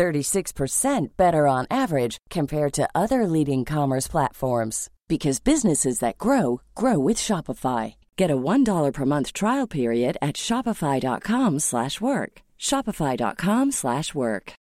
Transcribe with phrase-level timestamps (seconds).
[0.00, 6.98] 36% better on average compared to other leading commerce platforms because businesses that grow grow
[6.98, 7.96] with Shopify.
[8.16, 12.32] Get a $1 per month trial period at shopify.com/work.
[12.58, 14.52] shopify.com/work.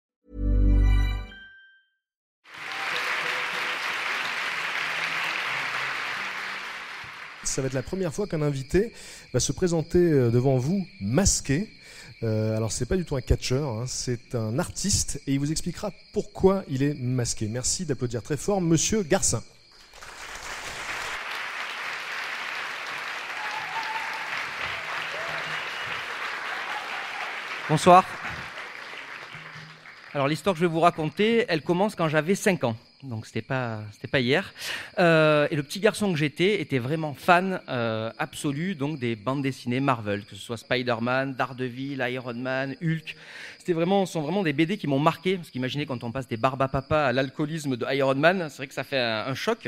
[7.50, 8.94] Ça va être la première fois qu'un invité
[9.34, 11.68] va se présenter euh, devant vous masqué.
[12.24, 15.52] Euh, alors c'est pas du tout un catcheur, hein, c'est un artiste et il vous
[15.52, 17.48] expliquera pourquoi il est masqué.
[17.48, 19.42] Merci d'applaudir très fort Monsieur Garcin.
[27.70, 28.04] Bonsoir.
[30.14, 32.76] Alors l'histoire que je vais vous raconter, elle commence quand j'avais 5 ans.
[33.04, 34.54] Donc c'était pas c'était pas hier.
[34.98, 39.42] Euh, et le petit garçon que j'étais était vraiment fan euh, absolu donc des bandes
[39.42, 43.16] dessinées Marvel, que ce soit Spider-Man, Daredevil, Iron Man, Hulk
[43.70, 45.36] c'était vraiment, sont vraiment des BD qui m'ont marqué.
[45.36, 48.58] Parce qu'imaginez quand on passe des barbes à papa à l'alcoolisme de Iron Man, c'est
[48.58, 49.68] vrai que ça fait un, choc.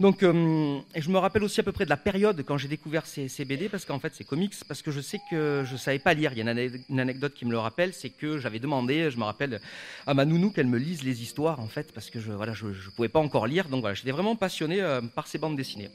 [0.00, 2.66] Donc, euh, et je me rappelle aussi à peu près de la période quand j'ai
[2.66, 6.00] découvert ces, BD, parce qu'en fait c'est comics, parce que je sais que je savais
[6.00, 6.32] pas lire.
[6.32, 6.52] Il y a
[6.88, 9.60] une, anecdote qui me le rappelle, c'est que j'avais demandé, je me rappelle
[10.08, 12.66] à ma nounou qu'elle me lise les histoires en fait, parce que je voilà, je,
[12.96, 13.68] pouvais pas encore lire.
[13.68, 15.90] Donc voilà, j'étais vraiment passionné euh, par ces bandes dessinées.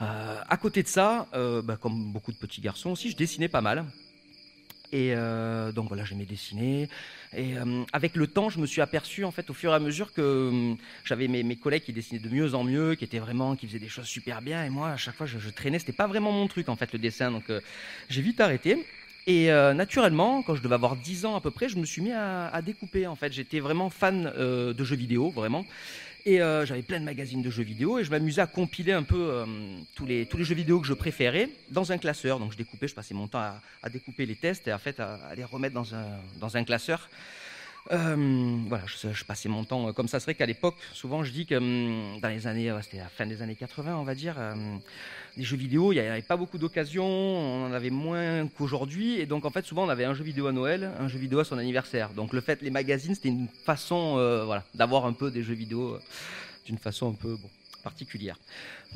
[0.00, 3.60] Euh, à côté de ça, bah, comme beaucoup de petits garçons aussi, je dessinais pas
[3.60, 3.84] mal.
[4.94, 6.88] Et euh, donc voilà, j'aimais dessiner.
[7.36, 9.80] Et euh, avec le temps, je me suis aperçu, en fait, au fur et à
[9.80, 13.56] mesure que euh, j'avais mes, collègues qui dessinaient de mieux en mieux, qui étaient vraiment,
[13.56, 14.64] qui faisaient des choses super bien.
[14.64, 15.80] Et moi, à chaque fois, je, je traînais.
[15.80, 17.32] C'était pas vraiment mon truc, en fait, le dessin.
[17.32, 17.50] Donc
[18.08, 18.86] j'ai vite arrêté.
[19.26, 22.12] Et naturellement, quand je devais avoir 10 ans à peu près, je me suis mis
[22.12, 23.08] à, à découper.
[23.08, 25.64] En fait, j'étais vraiment fan de jeux vidéo, vraiment.
[26.26, 29.02] Et euh, j'avais plein de magazines de jeux vidéo et je m'amusais à compiler un
[29.02, 29.44] peu euh,
[29.94, 32.38] tous, les, tous les jeux vidéo que je préférais dans un classeur.
[32.38, 35.00] Donc je découpais, je passais mon temps à, à découper les tests et en fait
[35.00, 36.06] à, à les remettre dans un,
[36.40, 37.10] dans un classeur.
[37.92, 40.18] Euh, voilà, je, passais mon temps comme ça.
[40.18, 43.26] C'est vrai qu'à l'époque, souvent je dis que hum, dans les années, c'était la fin
[43.26, 44.36] des années 80, on va dire,
[45.36, 49.26] les jeux vidéo, il n'y avait pas beaucoup d'occasions, on en avait moins qu'aujourd'hui, et
[49.26, 51.44] donc en fait souvent on avait un jeu vidéo à Noël, un jeu vidéo à
[51.44, 52.10] son anniversaire.
[52.10, 55.54] Donc le fait, les magazines, c'était une façon, euh, voilà, d'avoir un peu des jeux
[55.54, 56.00] vidéo euh,
[56.66, 57.36] d'une façon un peu
[57.84, 58.36] particulière.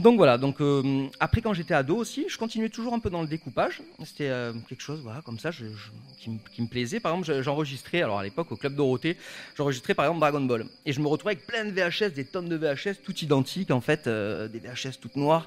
[0.01, 3.23] Donc voilà, donc euh, après quand j'étais ado aussi, je continuais toujours un peu dans
[3.23, 3.83] le découpage.
[4.05, 4.31] C'était
[4.69, 6.99] quelque chose, voilà, comme ça, qui, me plaisait.
[6.99, 9.17] Par exemple, j'enregistrais, alors à l'époque au club Dorothée,
[9.57, 12.49] j'enregistrais par exemple Dragon Ball, et je me retrouvais avec plein de VHS, des tonnes
[12.49, 15.47] de VHS, toutes identiques en fait, des VHS toutes noires.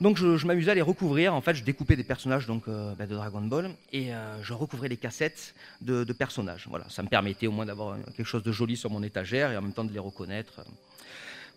[0.00, 1.34] Donc je, m'amusais à les recouvrir.
[1.34, 4.54] En fait, je découpais des personnages donc euh, bah, de Dragon Ball et euh, je
[4.54, 6.66] recouvrais les cassettes de, personnages.
[6.68, 9.56] Voilà, ça me permettait au moins d'avoir quelque chose de joli sur mon étagère et
[9.56, 10.64] en même temps de les reconnaître.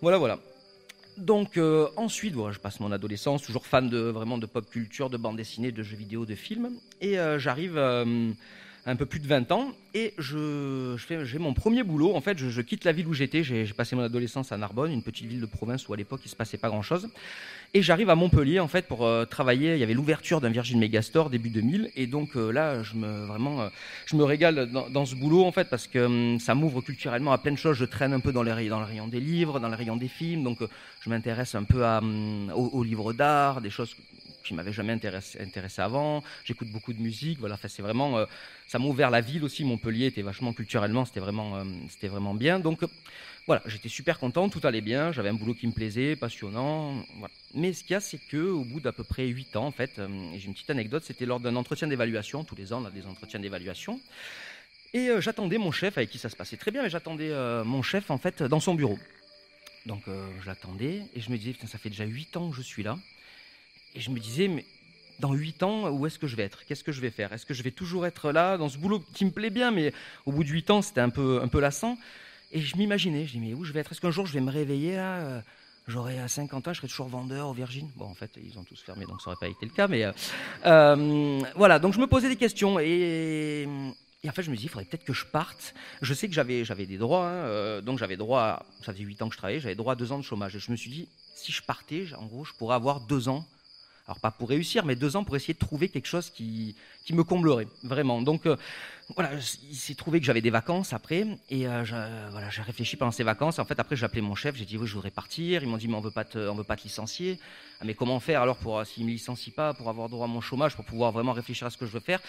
[0.01, 0.39] Voilà, voilà.
[1.17, 5.17] Donc euh, ensuite, je passe mon adolescence, toujours fan de vraiment de pop culture, de
[5.17, 7.77] bande dessinée, de jeux vidéo, de films, et j'arrive
[8.85, 12.15] un peu plus de 20 ans et je, je j'ai mon premier boulot.
[12.15, 13.43] En fait, je, quitte la ville où j'étais.
[13.43, 16.29] J'ai, passé mon adolescence à Narbonne, une petite ville de province où à l'époque il
[16.29, 17.09] se passait pas grand chose.
[17.73, 19.75] Et j'arrive à Montpellier en fait pour euh, travailler.
[19.75, 23.25] Il y avait l'ouverture d'un Virgin Megastore début 2000 et donc euh, là, je me
[23.25, 23.69] vraiment, euh,
[24.07, 27.37] je me régale dans, ce boulot en fait parce que hum, ça m'ouvre culturellement à
[27.37, 27.77] plein de choses.
[27.77, 30.07] Je traîne un peu dans les dans le rayon des livres, dans le rayon des
[30.07, 30.43] films.
[30.43, 30.59] Donc
[31.01, 33.95] je m'intéresse un peu à, hum, aux livres d'art, des choses
[34.43, 36.23] qui m'avait jamais intéressé, avant.
[36.43, 37.39] J'écoute beaucoup de musique.
[37.39, 38.25] Voilà, c'est vraiment, euh,
[38.67, 39.63] ça m'a ouvert la ville aussi.
[39.63, 42.59] Montpellier était vachement culturellement, c'était vraiment, euh, c'était vraiment bien.
[42.59, 42.81] Donc
[43.47, 45.11] voilà, j'étais super content, tout allait bien.
[45.11, 47.03] J'avais un boulot qui me plaisait, passionnant.
[47.53, 49.71] Mais ce qu'il y a, c'est que au bout d'à peu près 8 ans, en
[49.71, 50.07] fait, euh,
[50.37, 51.03] j'ai une petite anecdote.
[51.05, 52.43] C'était lors d'un entretien d'évaluation.
[52.43, 53.99] Tous les ans, on a des entretiens d'évaluation.
[54.93, 57.31] Et j'attendais mon chef, avec qui ça se passait très bien, mais j'attendais
[57.63, 58.99] mon chef en fait dans son bureau.
[59.85, 62.83] Donc je l'attendais et je me disais, ça fait déjà 8 ans que je suis
[62.83, 62.99] là.
[63.95, 64.65] Et je me disais, mais
[65.19, 66.65] dans huit ans, où est-ce que je vais être?
[66.65, 67.31] Qu'est-ce que je vais faire?
[67.31, 69.93] Est-ce que je vais toujours être là, dans ce boulot qui me plaît bien, mais
[70.25, 71.97] au bout de huit ans, c'était un peu, un peu lassant?
[72.51, 73.91] Et je m'imaginais, je dis, mais où je vais être?
[73.91, 75.41] Est-ce qu'un jour, je vais me réveiller là euh,
[75.87, 77.89] J'aurai à 50 ans, je serai toujours vendeur au Virgin.
[77.95, 79.87] Bon, en fait, ils ont tous fermé, donc ça n'aurait pas été le cas.
[79.87, 80.11] Mais euh,
[80.65, 82.79] euh, voilà, donc je me posais des questions.
[82.79, 83.67] Et,
[84.27, 85.73] en fait, je me dis, il faudrait peut-être que je parte.
[86.01, 89.21] Je sais que j'avais, j'avais des droits, hein, donc j'avais droit, à, ça faisait 8
[89.21, 90.55] ans que je travaillais, j'avais droit à deux ans de chômage.
[90.55, 93.45] Et je me suis dit, si je partais, en gros, je pourrais avoir deux ans
[94.11, 96.75] alors pas pour réussir, mais deux ans pour essayer de trouver quelque chose qui,
[97.05, 98.21] qui me comblerait, vraiment.
[98.21, 98.55] Donc, euh,
[99.15, 99.31] voilà,
[99.69, 101.83] il s'est trouvé que j'avais des vacances après, et euh,
[102.31, 103.59] voilà, j'ai réfléchi pendant ces vacances.
[103.59, 105.63] En fait, après, j'ai appelé mon chef, j'ai dit oui, je voudrais partir.
[105.63, 107.39] Ils m'ont dit mais on veut pas te, veut pas te licencier.
[107.81, 110.39] Ah, mais comment faire alors pour s'ils me licencient pas, pour avoir droit à mon
[110.39, 112.21] chômage, pour pouvoir vraiment réfléchir à ce que je veux faire?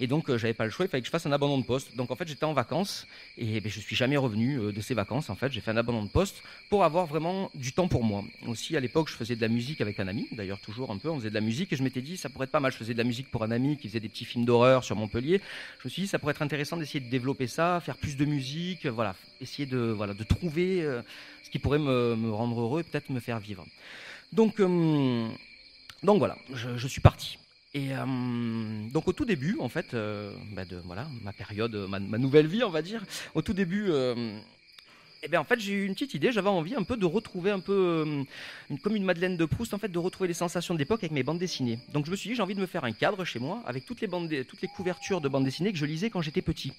[0.00, 1.64] Et donc, euh, j'avais pas le choix, il fallait que je fasse un abandon de
[1.64, 1.96] poste.
[1.96, 3.06] Donc, en fait, j'étais en vacances
[3.38, 5.30] et ben, je suis jamais revenu euh, de ces vacances.
[5.30, 8.22] En fait, j'ai fait un abandon de poste pour avoir vraiment du temps pour moi.
[8.46, 11.08] Aussi, à l'époque, je faisais de la musique avec un ami, d'ailleurs toujours un peu,
[11.08, 12.70] on faisait de la musique et je m'étais dit ça pourrait être pas mal.
[12.70, 14.96] Je faisais de la musique pour un ami qui faisait des petits films d'horreur sur
[14.96, 15.40] Montpellier.
[15.80, 18.24] Je me suis dit ça pourrait être intéressant d'essayer de développer ça, faire plus de
[18.24, 21.02] musique, voilà, essayer de voilà de trouver euh,
[21.44, 23.66] ce qui pourrait me, rendre heureux et peut-être me faire vivre.
[24.32, 24.60] Donc
[26.02, 27.38] donc voilà, je, suis parti.
[27.74, 28.04] Et euh,
[28.92, 32.62] donc au tout début, en fait, euh, bah, de voilà ma période, ma, nouvelle vie,
[32.62, 33.04] on va dire.
[33.34, 34.38] Au tout début, euh,
[35.22, 36.30] eh bien, en fait, j'ai eu une petite idée.
[36.30, 38.24] J'avais envie un peu de retrouver un peu,
[38.82, 41.38] comme une Madeleine de Proust, en fait, de retrouver les sensations d'époque avec mes bandes
[41.38, 41.78] dessinées.
[41.92, 43.84] Donc je me suis dit, j'ai envie de me faire un cadre chez moi avec
[43.84, 46.72] toutes les bandes, toutes les couvertures de bandes dessinées que je lisais quand j'étais petit.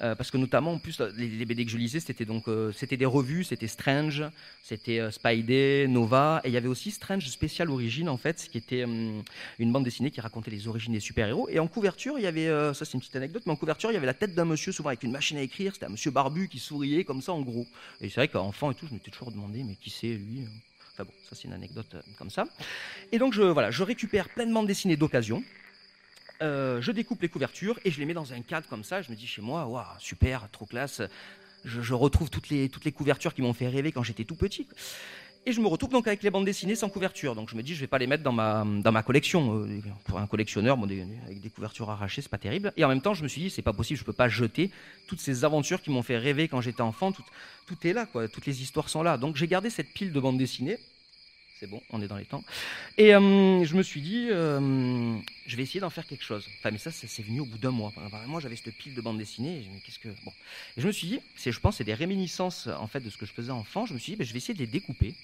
[0.00, 2.96] Euh, parce que notamment, en plus, les, BD que je lisais, c'était donc euh, c'était
[2.96, 4.24] des revues, c'était Strange,
[4.62, 8.58] c'était euh, Spidey, Nova, et il y avait aussi Strange Special Origin en fait, qui
[8.58, 11.48] était une bande dessinée qui racontait les origines des super-héros.
[11.48, 13.94] Et en couverture, il y avait, ça c'est une petite anecdote, mais en couverture, il
[13.94, 15.74] y avait la tête d'un monsieur, souvent avec une machine à écrire.
[15.74, 17.66] C'était un monsieur barbu qui souriait comme ça en gros.
[18.00, 20.46] Et c'est vrai qu'enfant et tout, je m'étais toujours demandé, mais qui c'est lui
[20.94, 22.44] Enfin bon, ça c'est une anecdote comme ça.
[23.12, 25.42] Et donc je, voilà, je récupère plein de bandes dessinées d'occasion.
[26.42, 29.00] Euh, je découpe les couvertures et je les mets dans un cadre comme ça.
[29.00, 31.00] Je me dis chez moi, waouh, super, trop classe.
[31.64, 34.66] Je, retrouve toutes les, couvertures qui m'ont fait rêver quand j'étais tout petit.
[35.44, 37.36] Et je me retrouve donc avec les bandes dessinées sans couverture.
[37.36, 39.64] Donc je me dis, je vais pas les mettre dans ma, collection.
[39.64, 42.72] Euh, pour un collectionneur, avec des couvertures arrachées, c'est pas terrible.
[42.76, 44.72] Et en même temps, je me suis dit, c'est pas possible, je peux pas jeter
[45.06, 47.12] toutes ces aventures qui m'ont fait rêver quand j'étais enfant.
[47.12, 47.24] Tout,
[47.66, 48.26] tout est là, quoi.
[48.26, 49.16] Toutes les histoires sont là.
[49.16, 50.78] Donc j'ai gardé cette pile de bandes dessinées
[51.62, 52.42] c'est bon, on est dans les temps.
[52.98, 55.16] Et euh, je me suis dit, euh,
[55.46, 56.44] je vais essayer d'en faire quelque chose.
[56.58, 57.92] Enfin, mais ça, c'est venu au bout d'un mois.
[58.26, 59.58] moi, j'avais cette pile de bande dessinée.
[59.58, 60.32] Et qu'est-ce que bon
[60.76, 63.26] je me suis dit, c'est, je pense, c'est des réminiscences en fait de ce que
[63.26, 63.86] je faisais enfant.
[63.86, 65.14] Je me suis dit, ben, je vais essayer de les découper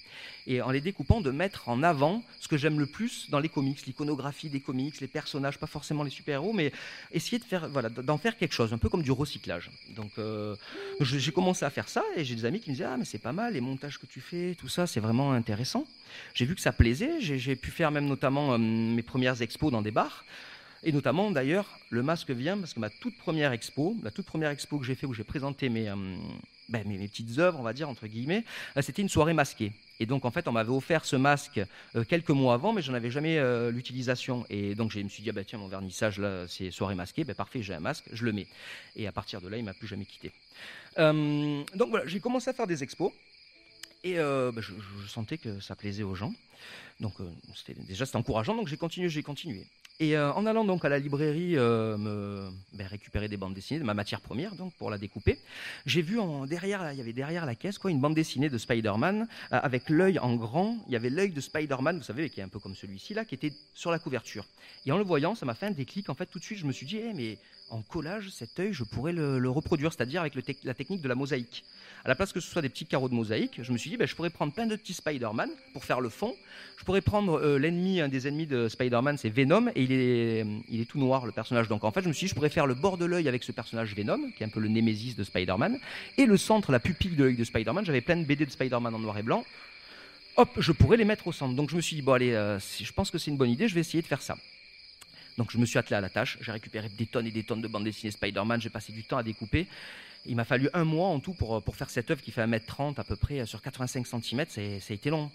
[0.47, 3.49] et en les découpant, de mettre en avant ce que j'aime le plus dans les
[3.49, 6.71] comics, l'iconographie des comics, les personnages, pas forcément les super-héros, mais
[7.11, 9.69] essayer de faire, voilà, d'en faire quelque chose, un peu comme du recyclage.
[9.95, 10.55] Donc, euh,
[11.01, 13.19] j'ai commencé à faire ça et j'ai des amis qui me disaient, ah mais c'est
[13.19, 15.85] pas mal, les montages que tu fais, tout ça, c'est vraiment intéressant.
[16.33, 17.19] J'ai vu que ça plaisait.
[17.19, 20.25] J'ai pu faire même notamment euh, mes premières expos dans des bars.
[20.83, 24.49] Et notamment, d'ailleurs, le masque vient parce que ma toute première expo, la toute première
[24.49, 25.95] expo que j'ai fait où j'ai présenté mes, euh,
[26.69, 28.45] ben, mes, petites œuvres, on va dire, entre guillemets,
[28.77, 29.73] euh, c'était une soirée masquée.
[29.99, 31.59] Et donc, en fait, on m'avait offert ce masque
[32.07, 33.37] quelques mois avant, mais je n'en avais jamais
[33.69, 34.45] l'utilisation.
[34.49, 37.25] Et donc, je me suis dit, ah ben, tiens, mon vernissage, là, c'est soirée masquée,
[37.25, 38.47] ben, parfait, j'ai un masque, je le mets.
[38.95, 40.31] Et à partir de là, il m'a plus jamais quitté.
[40.95, 43.11] donc voilà, j'ai commencé à faire des expos.
[44.03, 44.73] Et euh, bah, je,
[45.07, 46.33] sentais que ça plaisait aux gens.
[46.99, 47.29] Donc euh,
[47.87, 49.65] déjà c'était encourageant, donc j'ai continué, j'ai continué.
[50.01, 53.85] Et euh, en allant donc à la librairie me ben, récupérer des bandes dessinées de
[53.85, 55.39] ma matière première donc pour la découper,
[55.85, 58.57] j'ai vu en, derrière, il y avait derrière la caisse quoi une bande dessinée de
[58.57, 60.77] Spider-Man avec l'œil en grand.
[60.87, 63.25] Il y avait l'œil de Spider-Man, vous savez, qui est un peu comme celui-ci là,
[63.25, 64.45] qui était sur la couverture.
[64.85, 66.09] Et en le voyant, ça m'a fait un déclic.
[66.09, 67.37] En fait, tout de suite, je me suis dit, eh, mais
[67.69, 71.65] en collage, cet œil, je pourrais le, reproduire, c'est-à-dire avec la technique de la mosaïque
[72.05, 73.97] à la place que ce soit des petits carreaux de mosaïque, je me suis dit,
[73.97, 76.33] ben, je pourrais prendre plein de petits Spider-Man pour faire le fond.
[76.77, 80.45] Je pourrais prendre euh, l'ennemi, un des ennemis de Spider-Man, c'est Venom, et il est,
[80.69, 81.67] il est tout noir, le personnage.
[81.67, 83.43] Donc en fait, je me suis dit, je pourrais faire le bord de l'œil avec
[83.43, 85.77] ce personnage Venom, qui est un peu le némésis de Spider-Man,
[86.17, 87.85] et le centre, la pupille de l'œil de Spider-Man.
[87.85, 89.43] J'avais plein de BD de Spider-Man en noir et blanc.
[90.37, 91.53] Hop, je pourrais les mettre au centre.
[91.53, 93.67] Donc je me suis dit, bon allez, euh, je pense que c'est une bonne idée,
[93.67, 94.37] je vais essayer de faire ça.
[95.37, 97.61] Donc je me suis attelé à la tâche, j'ai récupéré des tonnes et des tonnes
[97.61, 99.67] de bandes dessinées Spider-Man, j'ai passé du temps à découper.
[100.25, 102.99] Il m'a fallu un mois en tout pour, pour faire cette œuvre qui fait 1m30
[102.99, 105.31] à peu près sur 85 cm, ça a été long.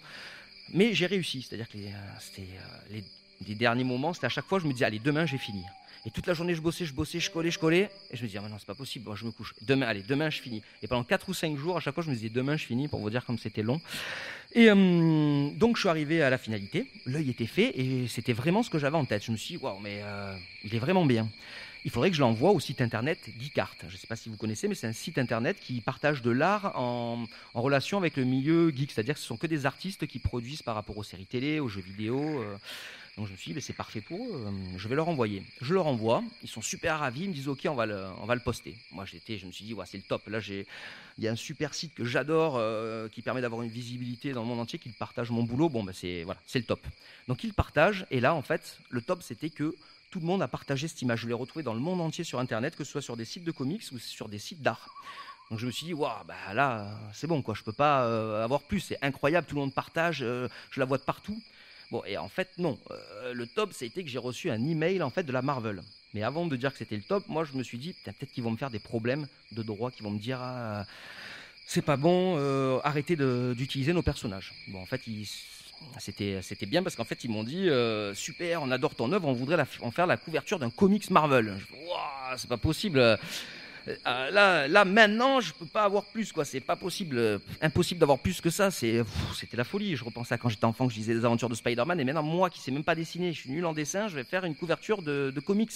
[0.73, 3.01] Mais j'ai réussi, c'est-à-dire que euh, euh,
[3.47, 5.65] les, derniers moments, c'était à chaque fois, je me disais, allez, demain, je vais finir.
[6.07, 7.89] Et toute la journée, je bossais, je bossais, je collais, je collais.
[8.11, 9.53] Et je me disais, ah, non, c'est pas possible, je me couche.
[9.61, 10.61] Demain, allez, demain, je finis.
[10.83, 12.87] Et pendant 4 ou 5 jours, à chaque fois, je me disais, demain, je finis,
[12.87, 13.81] pour vous dire comme c'était long.
[14.53, 16.87] Et euh, donc, je suis arrivé à la finalité.
[17.05, 19.23] L'œil était fait et c'était vraiment ce que j'avais en tête.
[19.23, 21.27] Je me suis dit, waouh, mais euh, il est vraiment bien.
[21.85, 23.75] Il faudrait que je l'envoie au site internet Geekart.
[23.87, 26.31] Je ne sais pas si vous connaissez, mais c'est un site internet qui partage de
[26.31, 28.91] l'art en, relation avec le milieu geek.
[28.91, 31.67] C'est-à-dire que ce sont que des artistes qui produisent par rapport aux séries télé, aux
[31.67, 32.41] jeux vidéo.
[32.41, 32.57] Euh,
[33.17, 35.43] donc je me suis dit, c'est parfait pour eux, euh, je vais leur envoyer.
[35.61, 38.25] Je leur envoie, ils sont super ravis, ils me disent, ok, on va le, on
[38.25, 38.75] va le poster.
[38.91, 40.27] Moi j'étais, je me suis dit, c'est le top.
[40.27, 44.33] Là, il y a un super site que j'adore, euh, qui permet d'avoir une visibilité
[44.33, 45.69] dans le monde entier, qui partage mon boulot.
[45.69, 46.81] Bon, ben c'est, voilà, c'est le top.
[47.27, 49.75] Donc ils partagent, et là, en fait, le top, c'était que
[50.11, 51.21] tout le monde a partagé cette image.
[51.21, 53.43] Je l'ai retrouvée dans le monde entier sur Internet, que ce soit sur des sites
[53.43, 54.89] de comics ou sur des sites d'art.
[55.49, 57.53] Donc je me suis dit, waouh, bah là, c'est bon, quoi.
[57.53, 58.79] Je peux pas euh, avoir plus.
[58.79, 60.19] C'est incroyable, tout le monde partage.
[60.19, 61.39] je la vois de partout.
[61.91, 62.79] Bon, et en fait, non.
[63.31, 65.83] le top, c'était que j'ai reçu un email en fait de la Marvel.
[66.15, 68.43] Mais avant de dire que c'était le top, moi je me suis dit peut-être qu'ils
[68.43, 70.85] vont me faire des problèmes de droit, qu'ils vont me dire ah,
[71.67, 73.17] c'est pas bon, euh, arrêtez
[73.55, 74.53] d'utiliser nos personnages.
[74.69, 75.01] Bon, en fait,
[75.99, 79.27] c'était c'était bien parce qu'en fait ils m'ont dit euh, super, on adore ton œuvre,
[79.27, 81.53] on voudrait en faire la couverture d'un comics Marvel.
[82.37, 83.17] c'est pas possible.
[83.87, 86.45] Euh, là, là, maintenant, je peux pas avoir plus, quoi.
[86.45, 88.71] C'est pas possible, euh, impossible d'avoir plus que ça.
[88.71, 89.03] C'est,
[89.35, 89.95] c'était la folie.
[89.95, 92.23] Je repensais à quand j'étais enfant, que je disais les aventures de Spider-Man, et maintenant,
[92.23, 94.55] moi, qui sais même pas dessiner, je suis nul en dessin, je vais faire une
[94.55, 95.71] couverture de, comics.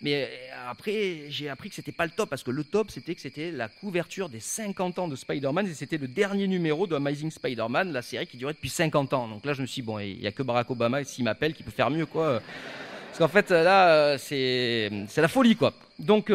[0.00, 3.14] Mais euh, après, j'ai appris que c'était pas le top, parce que le top, c'était
[3.14, 6.94] que c'était la couverture des 50 ans de Spider-Man, et c'était le dernier numéro de
[6.94, 9.28] Amazing Spider-Man, la série qui durait depuis 50 ans.
[9.28, 11.54] Donc là, je me suis dit, bon, il y a que Barack Obama, s'il m'appelle,
[11.54, 12.40] qui peut faire mieux, quoi.
[13.06, 15.72] Parce qu'en fait, là, c'est, c'est la folie, quoi.
[15.98, 16.30] Donc,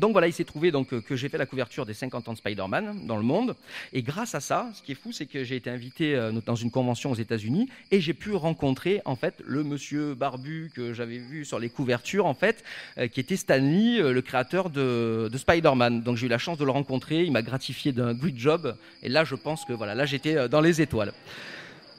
[0.00, 2.38] donc voilà, il s'est trouvé donc, que j'ai fait la couverture des 50 ans de
[2.38, 3.54] Spider-Man dans le monde.
[3.92, 6.54] Et grâce à ça, ce qui est fou, c'est que j'ai été invité euh, dans
[6.54, 11.18] une convention aux États-Unis et j'ai pu rencontrer en fait le monsieur barbu que j'avais
[11.18, 12.64] vu sur les couvertures en fait,
[12.98, 16.02] euh, qui était Stan Lee, euh, le créateur de, de Spider-Man.
[16.02, 17.22] Donc j'ai eu la chance de le rencontrer.
[17.22, 18.76] Il m'a gratifié d'un great job.
[19.02, 21.12] Et là, je pense que voilà, là j'étais dans les étoiles.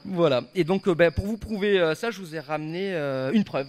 [0.04, 0.42] Voilà.
[0.56, 2.92] Et donc, ben, pour vous prouver ça, je vous ai ramené
[3.32, 3.68] une preuve.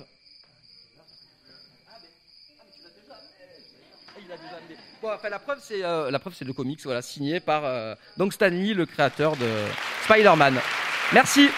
[5.39, 8.85] Preuve, c'est euh, la preuve, c'est le comics, voilà, signé par euh, donc Stan le
[8.85, 9.49] créateur de
[10.05, 10.59] Spider-Man.
[11.13, 11.49] Merci.